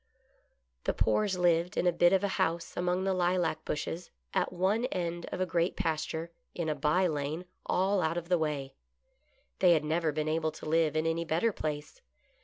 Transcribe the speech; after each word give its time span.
The 0.85 0.95
Poores 0.95 1.37
lived 1.37 1.77
in 1.77 1.85
a 1.85 1.91
bit 1.91 2.11
of 2.11 2.23
a 2.23 2.27
house 2.41 2.75
among 2.75 3.03
the 3.03 3.13
lilac 3.13 3.63
bushes, 3.65 4.09
at 4.33 4.51
one 4.51 4.85
end 4.85 5.27
of 5.31 5.39
a 5.39 5.45
great 5.45 5.75
pasture, 5.75 6.31
in 6.55 6.69
a 6.69 6.73
by 6.73 7.05
lane, 7.05 7.45
all 7.67 8.01
out 8.01 8.17
of 8.17 8.27
the 8.27 8.39
way. 8.39 8.73
They 9.59 9.73
had 9.73 9.85
never 9.85 10.11
been 10.11 10.27
able 10.27 10.51
to 10.53 10.65
live 10.65 10.95
in 10.95 11.05
any 11.05 11.23
better 11.23 11.51
place. 11.53 12.01